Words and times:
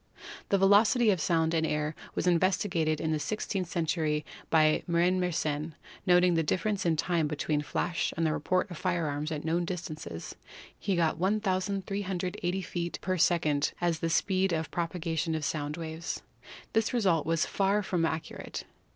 The 0.49 0.57
velocity 0.57 1.11
of 1.11 1.21
sound 1.21 1.53
in 1.53 1.63
air 1.63 1.93
was 2.15 2.25
investigated 2.25 2.99
in 2.99 3.11
the 3.11 3.19
six 3.19 3.45
teenth 3.45 3.67
century 3.69 4.25
by 4.49 4.81
Marin 4.87 5.19
Mersenne. 5.19 5.75
Noting 6.07 6.33
the 6.33 6.41
difference 6.41 6.87
in 6.87 6.95
time 6.95 7.27
between 7.27 7.59
the 7.59 7.65
flash 7.65 8.11
and 8.17 8.25
the 8.25 8.31
report 8.33 8.71
of 8.71 8.79
fire 8.79 9.05
arms 9.05 9.31
at 9.31 9.45
known 9.45 9.63
distances, 9.63 10.33
he 10.75 10.95
got 10.95 11.19
1,380 11.19 12.61
feet 12.63 12.97
per 13.01 13.15
second 13.19 13.73
as 13.79 13.99
the 13.99 14.09
speed 14.09 14.51
of 14.53 14.71
propagation 14.71 15.35
of 15.35 15.45
sound 15.45 15.77
waves. 15.77 16.23
This 16.73 16.93
result 16.93 17.27
was 17.27 17.45
far 17.45 17.83
from 17.83 18.03
accurate. 18.03 18.63